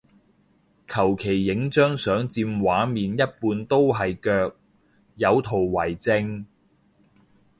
[0.87, 4.55] 求其影張相佔畫面一半都係腳，
[5.15, 6.45] 有圖為證